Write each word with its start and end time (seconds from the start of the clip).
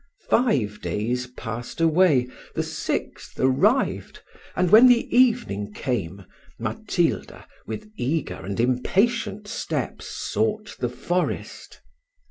Five 0.31 0.81
days 0.81 1.27
passed 1.27 1.79
away, 1.79 2.27
the 2.55 2.63
sixth 2.63 3.39
arrived, 3.39 4.23
and, 4.55 4.71
when 4.71 4.87
the 4.87 5.15
evening 5.15 5.71
came, 5.73 6.25
Matilda, 6.57 7.45
with 7.67 7.87
eager 7.97 8.43
and 8.43 8.59
impatient 8.59 9.47
steps, 9.47 10.07
sought 10.07 10.75
the 10.79 10.89
forest. 10.89 11.81